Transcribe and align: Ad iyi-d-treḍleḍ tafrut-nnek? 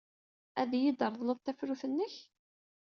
Ad 0.61 0.71
iyi-d-treḍleḍ 0.77 1.39
tafrut-nnek? 1.39 2.15